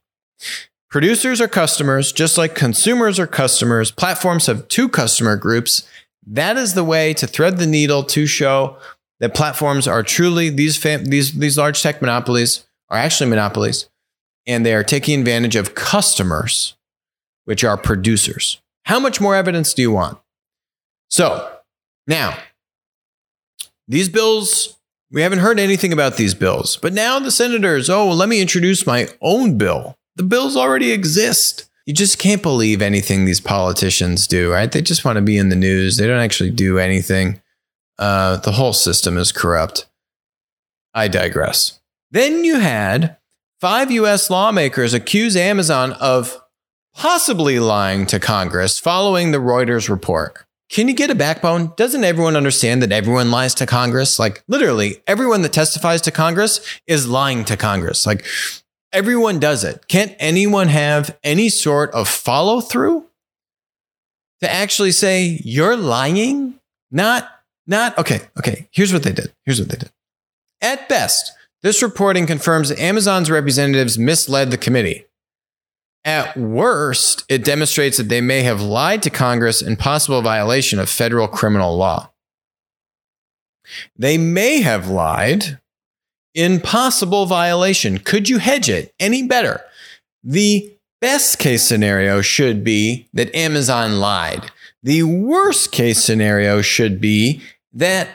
[0.89, 3.91] Producers are customers, just like consumers are customers.
[3.91, 5.87] Platforms have two customer groups.
[6.25, 8.77] That is the way to thread the needle to show
[9.19, 13.89] that platforms are truly these fam- these these large tech monopolies are actually monopolies
[14.45, 16.76] and they are taking advantage of customers,
[17.47, 18.61] which are producers.
[18.83, 20.17] How much more evidence do you want?
[21.09, 21.49] So
[22.05, 22.37] now,
[23.87, 24.77] these bills,
[25.11, 28.85] we haven't heard anything about these bills, but now the senators, oh, let me introduce
[28.85, 29.97] my own bill.
[30.17, 31.69] The bills already exist.
[31.85, 34.69] You just can't believe anything these politicians do, right?
[34.69, 35.95] They just want to be in the news.
[35.95, 37.41] They don't actually do anything.
[37.97, 39.87] Uh, the whole system is corrupt.
[40.93, 41.79] I digress.
[42.11, 43.15] Then you had
[43.61, 46.41] five US lawmakers accuse Amazon of
[46.97, 50.43] possibly lying to Congress following the Reuters report.
[50.69, 51.71] Can you get a backbone?
[51.77, 54.17] Doesn't everyone understand that everyone lies to Congress?
[54.17, 58.07] Like, literally, everyone that testifies to Congress is lying to Congress.
[58.07, 58.25] Like,
[58.91, 59.87] everyone does it.
[59.87, 63.05] Can't anyone have any sort of follow through
[64.41, 66.59] to actually say, you're lying?
[66.89, 67.29] Not,
[67.67, 68.67] not, okay, okay.
[68.71, 69.31] Here's what they did.
[69.45, 69.91] Here's what they did.
[70.61, 71.31] At best,
[71.61, 75.05] this reporting confirms that Amazon's representatives misled the committee.
[76.05, 80.89] At worst, it demonstrates that they may have lied to Congress in possible violation of
[80.89, 82.11] federal criminal law.
[83.97, 85.59] They may have lied
[86.33, 87.97] in possible violation.
[87.97, 89.61] Could you hedge it any better?
[90.23, 94.51] The best case scenario should be that Amazon lied.
[94.83, 97.41] The worst case scenario should be
[97.73, 98.07] that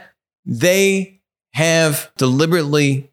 [0.45, 1.21] they
[1.55, 3.11] have deliberately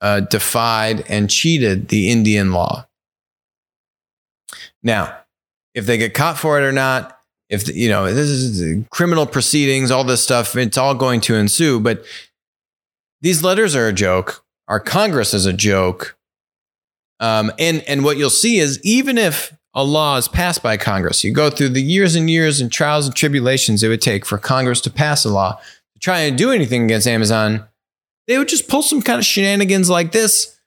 [0.00, 2.87] uh, defied and cheated the Indian law.
[4.82, 5.18] Now,
[5.74, 9.90] if they get caught for it or not, if you know this is criminal proceedings,
[9.90, 11.80] all this stuff, it's all going to ensue.
[11.80, 12.04] But
[13.20, 14.44] these letters are a joke.
[14.68, 16.16] Our Congress is a joke.
[17.20, 21.24] Um, and and what you'll see is even if a law is passed by Congress,
[21.24, 24.38] you go through the years and years and trials and tribulations it would take for
[24.38, 25.60] Congress to pass a law
[25.94, 27.66] to try and do anything against Amazon.
[28.26, 30.57] They would just pull some kind of shenanigans like this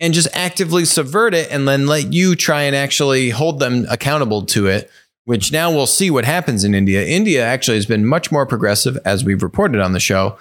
[0.00, 4.42] and just actively subvert it and then let you try and actually hold them accountable
[4.46, 4.90] to it,
[5.26, 7.06] which now we'll see what happens in India.
[7.06, 10.38] India actually has been much more progressive, as we've reported on the show,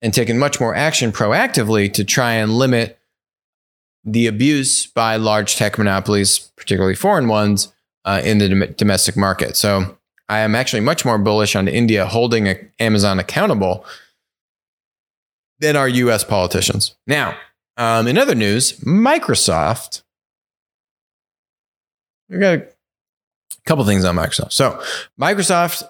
[0.00, 2.98] and taken much more action proactively to try and limit
[4.04, 7.72] the abuse by large tech monopolies, particularly foreign ones,
[8.04, 9.56] uh, in the dom- domestic market.
[9.56, 13.84] So I am actually much more bullish on India holding Amazon accountable
[15.58, 16.94] than our US politicians.
[17.06, 17.36] Now,
[17.80, 20.02] um, in other news, Microsoft.
[22.28, 22.66] We got a
[23.64, 24.52] couple things on Microsoft.
[24.52, 24.82] So,
[25.18, 25.82] Microsoft,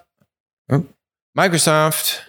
[1.36, 2.20] Microsoft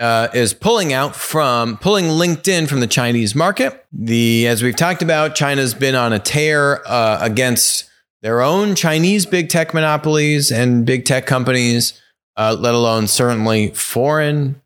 [0.00, 3.84] uh, is pulling out from pulling LinkedIn from the Chinese market.
[3.92, 7.84] The as we've talked about, China's been on a tear uh, against
[8.22, 12.00] their own Chinese big tech monopolies and big tech companies,
[12.38, 14.62] uh, let alone certainly foreign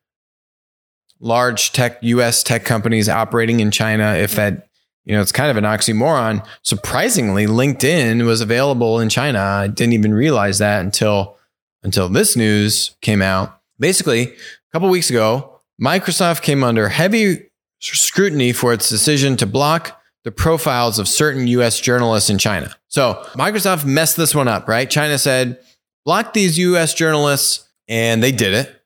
[1.21, 4.69] large tech US tech companies operating in China if that
[5.05, 9.95] you know it's kind of an oxymoron surprisingly LinkedIn was available in China I didn't
[9.95, 11.37] even realize that until
[11.83, 14.37] until this news came out basically a
[14.73, 17.49] couple weeks ago Microsoft came under heavy
[17.81, 22.75] scrutiny for its decision to block the profiles of certain US journalists in China.
[22.89, 24.91] So, Microsoft messed this one up, right?
[24.91, 25.59] China said,
[26.05, 28.83] block these US journalists, and they did it.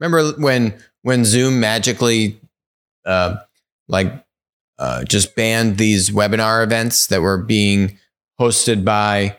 [0.00, 0.74] Remember when
[1.06, 2.36] when Zoom magically,
[3.04, 3.36] uh,
[3.86, 4.12] like,
[4.76, 7.96] uh, just banned these webinar events that were being
[8.40, 9.36] hosted by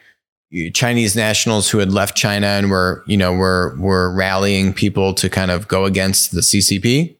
[0.73, 5.30] Chinese nationals who had left China and were, you know, were were rallying people to
[5.30, 7.17] kind of go against the CCP.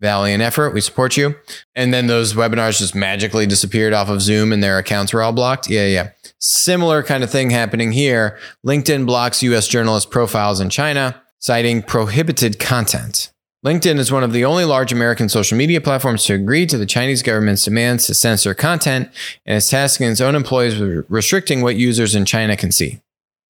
[0.00, 0.74] Valiant effort.
[0.74, 1.34] We support you.
[1.74, 5.32] And then those webinars just magically disappeared off of Zoom and their accounts were all
[5.32, 5.68] blocked.
[5.68, 6.10] Yeah, yeah.
[6.38, 8.38] Similar kind of thing happening here.
[8.64, 13.32] LinkedIn blocks US journalist profiles in China, citing prohibited content.
[13.66, 16.86] LinkedIn is one of the only large American social media platforms to agree to the
[16.86, 19.08] Chinese government's demands to censor content
[19.44, 23.00] and is tasking its own employees with restricting what users in China can see.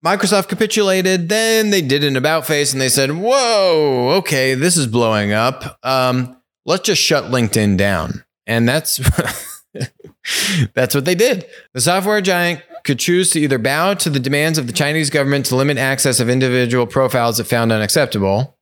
[0.03, 4.87] Microsoft capitulated, then they did an about face and they said, Whoa, okay, this is
[4.87, 5.79] blowing up.
[5.83, 8.25] Um, let's just shut LinkedIn down.
[8.47, 8.97] And that's
[10.75, 11.45] that's what they did.
[11.75, 15.45] The software giant could choose to either bow to the demands of the Chinese government
[15.47, 18.58] to limit access of individual profiles it found unacceptable,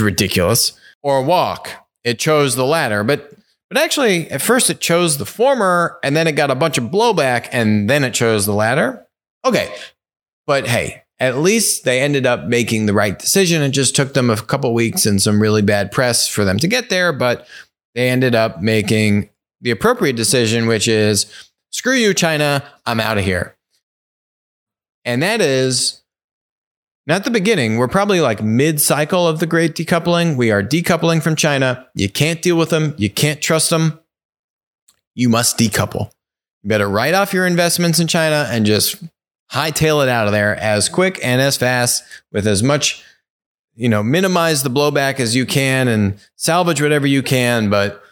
[0.00, 1.70] ridiculous, or walk.
[2.04, 3.32] It chose the latter, but
[3.68, 6.84] but actually, at first it chose the former, and then it got a bunch of
[6.84, 9.06] blowback, and then it chose the latter.
[9.44, 9.74] Okay,
[10.46, 13.62] but hey, at least they ended up making the right decision.
[13.62, 16.68] It just took them a couple weeks and some really bad press for them to
[16.68, 17.46] get there, but
[17.94, 19.28] they ended up making
[19.60, 21.26] the appropriate decision, which is
[21.70, 23.56] screw you, China, I'm out of here.
[25.04, 26.02] And that is
[27.08, 27.78] not at the beginning.
[27.78, 30.36] We're probably like mid cycle of the great decoupling.
[30.36, 31.88] We are decoupling from China.
[31.94, 32.94] You can't deal with them.
[32.98, 33.98] You can't trust them.
[35.14, 36.10] you must decouple.
[36.62, 39.02] You better write off your investments in China and just
[39.52, 43.02] hightail it out of there as quick and as fast with as much,
[43.74, 47.70] you know, minimize the blowback as you can and salvage whatever you can.
[47.70, 48.02] But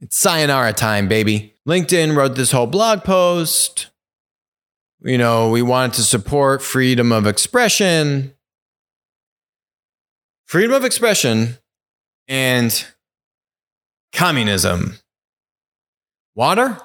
[0.00, 1.54] it's sayonara time, baby.
[1.68, 3.89] LinkedIn wrote this whole blog post.
[5.02, 8.34] You know, we wanted to support freedom of expression.
[10.46, 11.56] Freedom of expression
[12.28, 12.86] and
[14.12, 14.98] communism.
[16.34, 16.78] Water,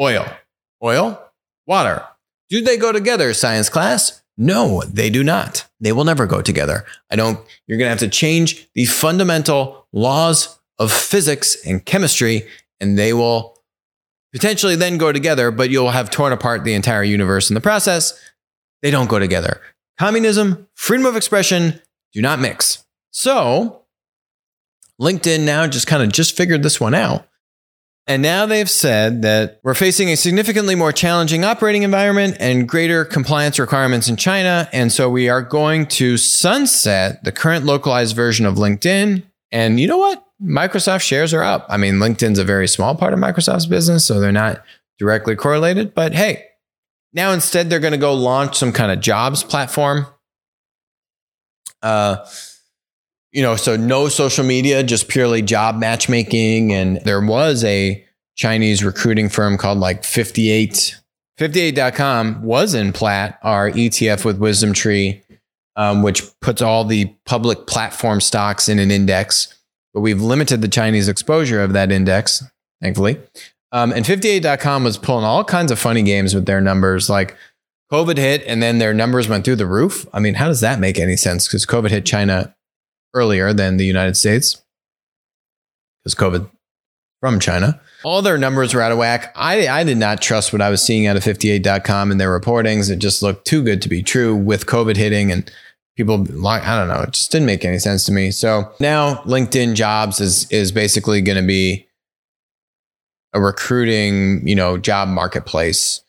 [0.00, 0.26] oil,
[0.82, 1.22] oil,
[1.66, 2.04] water.
[2.48, 4.22] Do they go together, science class?
[4.36, 5.68] No, they do not.
[5.80, 6.84] They will never go together.
[7.10, 12.48] I don't, you're going to have to change the fundamental laws of physics and chemistry,
[12.80, 13.59] and they will
[14.32, 18.18] potentially then go together, but you'll have torn apart the entire universe in the process.
[18.82, 19.60] They don't go together.
[19.98, 21.80] Communism, freedom of expression
[22.12, 22.84] do not mix.
[23.10, 23.82] So,
[25.00, 27.26] LinkedIn now just kind of just figured this one out.
[28.06, 33.04] And now they've said that we're facing a significantly more challenging operating environment and greater
[33.04, 34.68] compliance requirements in China.
[34.72, 39.22] And so we are going to sunset the current localized version of LinkedIn.
[39.52, 40.24] And you know what?
[40.42, 41.66] Microsoft shares are up.
[41.68, 44.62] I mean, LinkedIn's a very small part of Microsoft's business, so they're not
[44.98, 45.94] directly correlated.
[45.94, 46.44] But hey,
[47.12, 50.06] now instead they're going to go launch some kind of jobs platform.
[51.82, 52.24] Uh,
[53.32, 56.72] you know, so no social media, just purely job matchmaking.
[56.72, 58.04] And there was a
[58.36, 60.96] Chinese recruiting firm called like 58.
[61.38, 65.22] 58.com was in Plaid, our ETF with Wisdom Tree,
[65.76, 69.54] um, which puts all the public platform stocks in an index.
[69.92, 72.44] But we've limited the Chinese exposure of that index,
[72.80, 73.18] thankfully.
[73.72, 77.08] Um, and 58.com was pulling all kinds of funny games with their numbers.
[77.08, 77.36] Like
[77.92, 80.06] COVID hit and then their numbers went through the roof.
[80.12, 81.46] I mean, how does that make any sense?
[81.46, 82.54] Because COVID hit China
[83.14, 84.62] earlier than the United States
[86.02, 86.48] because COVID
[87.20, 87.80] from China.
[88.02, 89.32] All their numbers were out of whack.
[89.36, 92.90] I, I did not trust what I was seeing out of 58.com and their reportings.
[92.90, 95.50] It just looked too good to be true with COVID hitting and
[96.00, 98.30] people like I don't know, it just didn't make any sense to me.
[98.30, 101.86] So now LinkedIn jobs is is basically going to be
[103.34, 106.02] a recruiting, you know, job marketplace.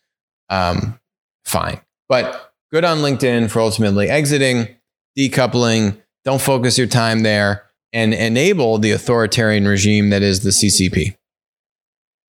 [0.49, 0.99] Um,
[1.45, 1.81] fine.
[2.07, 4.69] But good on LinkedIn for ultimately exiting,
[5.17, 7.63] decoupling, don't focus your time there
[7.93, 11.17] and enable the authoritarian regime that is the CCP.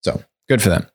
[0.02, 0.88] So good for them.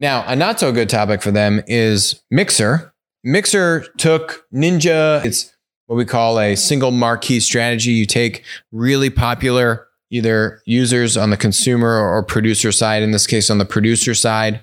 [0.00, 2.94] Now, a not so good topic for them is Mixer.
[3.24, 5.24] Mixer took Ninja.
[5.24, 5.52] It's
[5.88, 7.90] what we call a single marquee strategy.
[7.90, 13.50] You take really popular either users on the consumer or producer side, in this case,
[13.50, 14.60] on the producer side,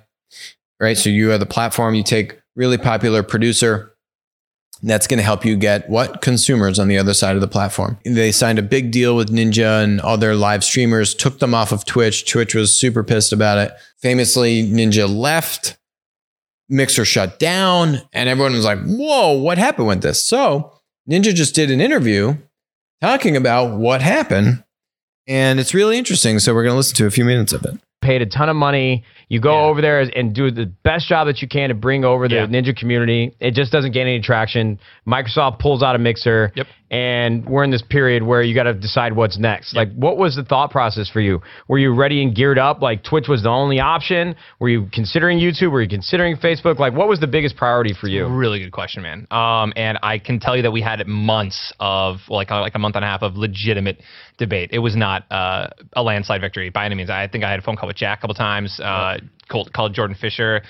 [0.80, 0.98] right?
[0.98, 3.92] So you are the platform, you take really popular producer
[4.84, 7.98] that's going to help you get what consumers on the other side of the platform.
[8.06, 11.86] They signed a big deal with Ninja and other live streamers, took them off of
[11.86, 12.30] Twitch.
[12.30, 13.72] Twitch was super pissed about it.
[13.98, 15.78] Famously, Ninja left,
[16.70, 20.24] Mixer shut down, and everyone was like, whoa, what happened with this?
[20.24, 20.75] So
[21.10, 22.36] Ninja just did an interview
[23.02, 24.64] talking about what happened.
[25.28, 26.40] And it's really interesting.
[26.40, 27.80] So we're going to listen to a few minutes of it.
[28.02, 29.66] Paid a ton of money you go yeah.
[29.66, 32.46] over there and do the best job that you can to bring over the yeah.
[32.46, 33.36] Ninja community.
[33.40, 34.80] It just doesn't gain any traction.
[35.08, 36.68] Microsoft pulls out a mixer, yep.
[36.96, 39.74] And we're in this period where you got to decide what's next.
[39.74, 39.88] Yep.
[39.88, 41.42] Like, what was the thought process for you?
[41.68, 42.82] Were you ready and geared up?
[42.82, 44.34] Like, Twitch was the only option?
[44.60, 45.72] Were you considering YouTube?
[45.72, 46.80] Were you considering Facebook?
[46.80, 48.28] Like, what was the biggest priority for you?
[48.28, 49.28] Really good question, man.
[49.30, 52.96] Um, and I can tell you that we had months of like like a month
[52.96, 54.02] and a half of legitimate
[54.38, 54.70] debate.
[54.72, 55.68] It was not uh,
[55.98, 57.10] a landslide victory by any means.
[57.10, 58.80] I think I had a phone call with Jack a couple times.
[58.80, 59.18] Uh,
[59.50, 60.62] called, called Jordan Fisher.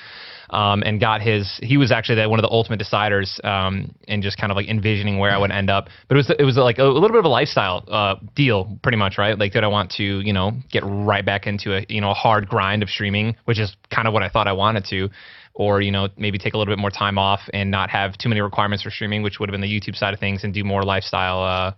[0.49, 1.59] Um, and got his.
[1.63, 4.67] He was actually the, one of the ultimate deciders, um, and just kind of like
[4.67, 5.87] envisioning where I would end up.
[6.07, 8.77] But it was it was like a, a little bit of a lifestyle uh, deal,
[8.83, 9.37] pretty much, right?
[9.37, 12.13] Like, did I want to, you know, get right back into a you know a
[12.13, 15.09] hard grind of streaming, which is kind of what I thought I wanted to,
[15.53, 18.29] or you know maybe take a little bit more time off and not have too
[18.29, 20.63] many requirements for streaming, which would have been the YouTube side of things, and do
[20.63, 21.73] more lifestyle, uh,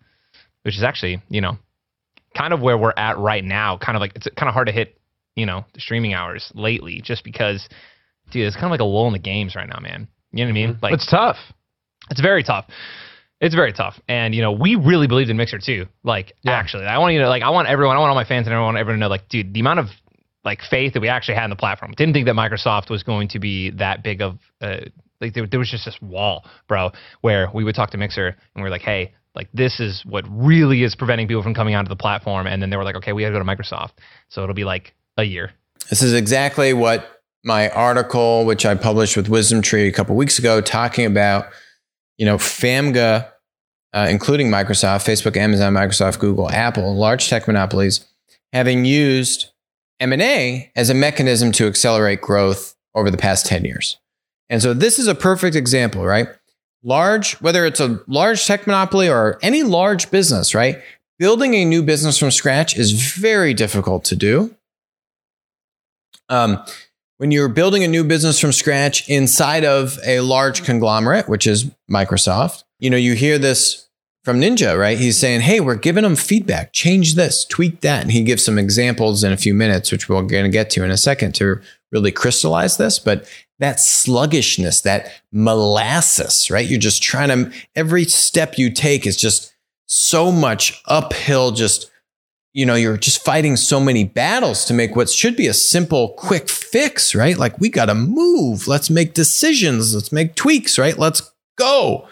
[0.64, 1.58] which is actually you know
[2.36, 3.78] kind of where we're at right now.
[3.78, 4.98] Kind of like it's kind of hard to hit
[5.38, 7.70] you know, the streaming hours lately just because,
[8.32, 10.08] dude, it's kind of like a lull in the games right now, man.
[10.32, 10.70] You know what I mean?
[10.74, 10.86] Mm-hmm.
[10.86, 11.38] Like, it's tough.
[12.10, 12.66] It's very tough.
[13.40, 14.00] It's very tough.
[14.08, 15.86] And, you know, we really believed in Mixer too.
[16.04, 16.54] Like, yeah.
[16.54, 18.54] actually, I want you to, like, I want everyone, I want all my fans and
[18.54, 19.88] everyone, everyone to know, like, dude, the amount of,
[20.44, 21.94] like, faith that we actually had in the platform.
[21.96, 24.78] Didn't think that Microsoft was going to be that big of, uh,
[25.22, 28.64] like, there, there was just this wall, bro, where we would talk to Mixer and
[28.64, 31.90] we are like, hey, like this is what really is preventing people from coming onto
[31.90, 32.48] the platform.
[32.48, 33.92] And then they were like, okay, we got to go to Microsoft.
[34.30, 35.52] So it'll be like a year.
[35.90, 37.17] This is exactly what
[37.48, 41.48] my article, which I published with Wisdom Tree a couple weeks ago, talking about,
[42.18, 43.32] you know, FAMGA,
[43.94, 48.06] uh, including Microsoft, Facebook, Amazon, Microsoft, Google, Apple, large tech monopolies,
[48.52, 49.48] having used
[50.02, 53.98] M&A as a mechanism to accelerate growth over the past 10 years.
[54.50, 56.28] And so this is a perfect example, right?
[56.84, 60.82] Large, whether it's a large tech monopoly or any large business, right?
[61.18, 64.54] Building a new business from scratch is very difficult to do.
[66.30, 66.62] Um,
[67.18, 71.70] when you're building a new business from scratch inside of a large conglomerate, which is
[71.90, 73.88] Microsoft, you know, you hear this
[74.24, 74.98] from Ninja, right?
[74.98, 78.04] He's saying, Hey, we're giving them feedback, change this, tweak that.
[78.04, 80.84] And he gives some examples in a few minutes, which we're going to get to
[80.84, 81.62] in a second to
[81.92, 83.00] really crystallize this.
[83.00, 83.28] But
[83.60, 86.68] that sluggishness, that molasses, right?
[86.68, 89.54] You're just trying to, every step you take is just
[89.88, 91.90] so much uphill, just
[92.58, 96.14] you know, you're just fighting so many battles to make what should be a simple,
[96.18, 97.38] quick fix, right?
[97.38, 98.68] Like, we got to move.
[98.68, 99.94] Let's make decisions.
[99.94, 100.98] Let's make tweaks, right?
[100.98, 102.08] Let's go.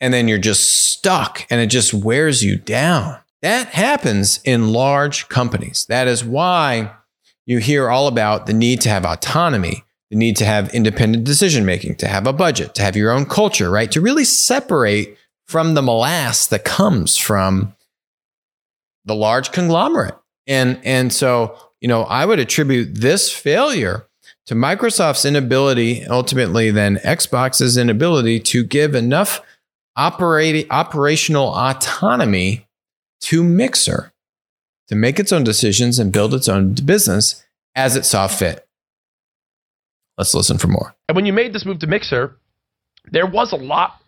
[0.00, 3.18] And then you're just stuck and it just wears you down.
[3.42, 5.84] That happens in large companies.
[5.90, 6.92] That is why
[7.44, 11.66] you hear all about the need to have autonomy, the need to have independent decision
[11.66, 13.92] making, to have a budget, to have your own culture, right?
[13.92, 17.74] To really separate from the molasses that comes from
[19.04, 20.16] the large conglomerate.
[20.46, 24.06] And, and so, you know, I would attribute this failure
[24.46, 29.40] to Microsoft's inability, ultimately, then Xbox's inability to give enough
[29.96, 32.66] operating operational autonomy
[33.20, 34.12] to Mixer
[34.88, 37.44] to make its own decisions and build its own business
[37.76, 38.66] as it saw fit.
[40.18, 40.94] Let's listen for more.
[41.08, 42.36] And when you made this move to Mixer,
[43.10, 44.02] there was a lot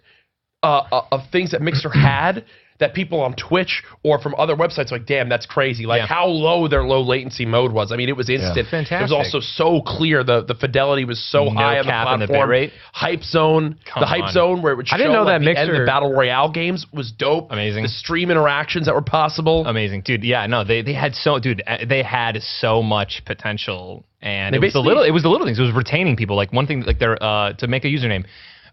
[0.62, 2.44] uh, uh of things that Mixer had
[2.82, 5.86] that people on Twitch or from other websites like, damn, that's crazy.
[5.86, 6.06] Like Yeah.
[6.06, 7.90] how low their low latency mode was.
[7.92, 8.68] I mean, it was instant.
[8.68, 9.00] Fantastic.
[9.00, 10.22] It was also so clear.
[10.22, 11.86] The the fidelity was so No high on
[12.20, 12.48] the the platform.
[12.48, 12.72] bit rate.
[12.92, 14.32] Hype zone, Come the hype on.
[14.32, 16.50] zone where it would show I didn't know like, that the end of battle royale
[16.50, 17.50] games was dope.
[17.50, 17.84] Amazing.
[17.84, 19.64] The stream interactions that were possible.
[19.66, 20.22] Amazing, dude.
[20.24, 24.58] Yeah, no, they they had so, dude, uh, they had so much potential, and They
[24.58, 25.58] it was the little, it was the little things.
[25.58, 26.36] It was retaining people.
[26.36, 28.24] Like one thing, like their uh, to make a username,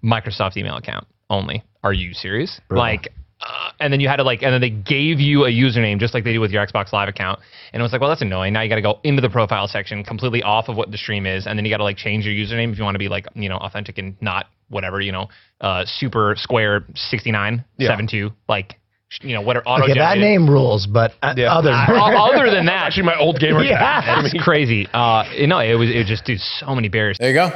[0.03, 1.63] Microsoft email account only.
[1.83, 2.59] Are you serious?
[2.69, 3.09] Like.
[3.41, 6.13] Uh, and then you had to like, and then they gave you a username just
[6.13, 7.39] like they do with your Xbox Live account.
[7.71, 8.51] And it was like, well, that's annoying.
[8.51, 11.25] Now you got to go into the profile section, completely off of what the stream
[11.25, 13.07] is, and then you got to like change your username if you want to be
[13.07, 15.29] like, you know, authentic and not whatever, you know,
[15.61, 18.75] uh, super square sixty nine seven two, like,
[19.21, 21.53] you know, what are auto Okay, that name rules, but uh, Yeah.
[21.53, 23.63] other other than that, Actually, my old gamer.
[23.63, 24.21] Yeah.
[24.25, 24.85] it's crazy.
[24.93, 27.17] Uh, you know, it was it just dude, so many barriers.
[27.19, 27.51] There you go.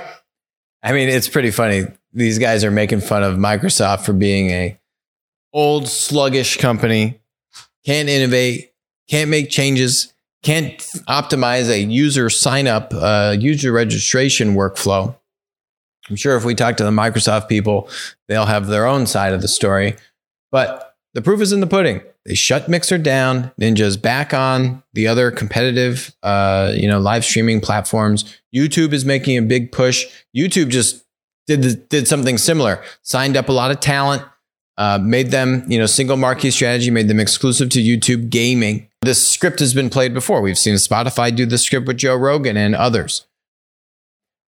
[0.82, 1.84] I mean, it's pretty funny.
[2.14, 4.80] These guys are making fun of Microsoft for being a
[5.54, 7.20] old sluggish company,
[7.86, 8.74] can't innovate,
[9.10, 10.78] can't make changes, can't
[11.08, 15.16] optimize a user sign up, uh, user registration workflow.
[16.10, 17.90] I'm sure if we talk to the Microsoft people,
[18.28, 19.96] they'll have their own side of the story.
[20.52, 22.02] But the proof is in the pudding.
[22.26, 23.52] They shut Mixer down.
[23.60, 28.26] Ninja's back on the other competitive, uh, you know, live streaming platforms.
[28.56, 30.06] YouTube is making a big push.
[30.36, 31.04] YouTube just
[31.48, 32.82] did did something similar.
[33.02, 34.24] Signed up a lot of talent,
[34.78, 38.88] uh, made them, you know, single marquee strategy, made them exclusive to YouTube gaming.
[39.02, 40.42] This script has been played before.
[40.42, 43.26] We've seen Spotify do the script with Joe Rogan and others.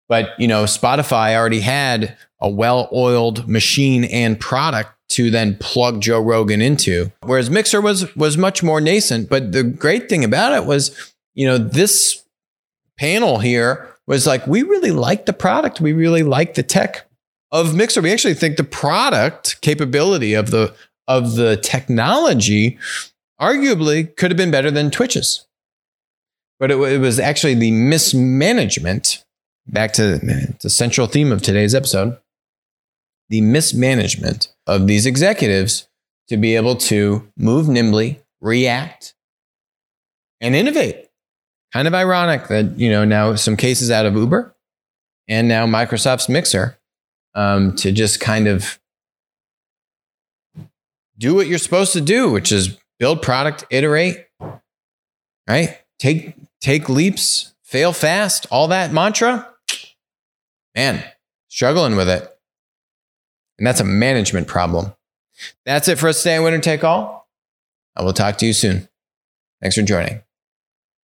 [0.07, 6.19] But, you know, Spotify already had a well-oiled machine and product to then plug Joe
[6.19, 7.11] Rogan into.
[7.23, 11.45] Whereas Mixer was was much more nascent, but the great thing about it was, you
[11.47, 12.23] know, this
[12.97, 17.07] panel here was like we really like the product, we really like the tech
[17.51, 18.01] of Mixer.
[18.01, 20.73] We actually think the product capability of the
[21.07, 22.77] of the technology
[23.39, 25.45] arguably could have been better than Twitch's.
[26.59, 29.23] But it, it was actually the mismanagement
[29.67, 30.17] back to
[30.61, 32.17] the central theme of today's episode
[33.29, 35.87] the mismanagement of these executives
[36.27, 39.13] to be able to move nimbly, react,
[40.41, 41.07] and innovate.
[41.73, 44.55] Kind of ironic that, you know, now some cases out of Uber
[45.27, 46.77] and now Microsoft's Mixer
[47.35, 48.79] um, to just kind of
[51.17, 54.27] do what you're supposed to do, which is build product, iterate,
[55.47, 55.79] right?
[55.99, 59.47] Take, take leaps, fail fast, all that mantra.
[60.75, 61.03] Man,
[61.47, 62.29] struggling with it.
[63.57, 64.93] And that's a management problem.
[65.65, 67.29] That's it for us today Winner Take All.
[67.95, 68.89] I will talk to you soon.
[69.61, 70.24] Thanks for joining.